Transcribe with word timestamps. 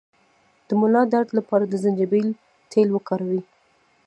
د 0.67 0.69
ملا 0.79 1.03
درد 1.13 1.29
لپاره 1.37 1.63
د 1.67 1.73
زنجبیل 1.83 2.27
تېل 2.71 2.87
وکاروئ 2.91 3.41